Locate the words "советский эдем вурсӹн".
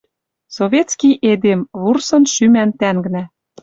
0.57-2.23